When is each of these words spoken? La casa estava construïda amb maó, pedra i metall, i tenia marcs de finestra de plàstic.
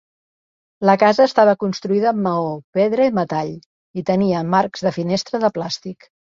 La 0.89 0.95
casa 1.03 1.27
estava 1.29 1.53
construïda 1.63 2.09
amb 2.13 2.25
maó, 2.29 2.49
pedra 2.79 3.07
i 3.11 3.13
metall, 3.19 3.55
i 4.03 4.07
tenia 4.11 4.43
marcs 4.57 4.87
de 4.89 4.97
finestra 5.01 5.47
de 5.49 5.57
plàstic. 5.61 6.13